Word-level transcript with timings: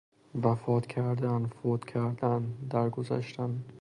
وفات 0.43 0.87
کردن 0.87 1.45
ـ 1.47 1.53
فوت 1.55 1.85
کردن 1.85 2.43
ـ 2.57 2.69
در 2.69 2.89
گذشتن 2.89 3.65